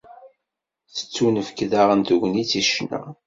Tettunefk 0.95 1.57
daɣen 1.71 2.01
tegnit 2.07 2.51
i 2.61 2.63
ccna. 2.67 3.01